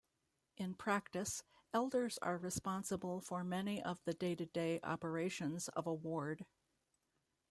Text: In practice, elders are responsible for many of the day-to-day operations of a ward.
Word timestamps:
In 0.57 0.73
practice, 0.73 1.43
elders 1.75 2.17
are 2.23 2.35
responsible 2.39 3.21
for 3.21 3.43
many 3.43 3.83
of 3.83 4.03
the 4.03 4.15
day-to-day 4.15 4.79
operations 4.81 5.67
of 5.67 5.85
a 5.85 5.93
ward. 5.93 6.43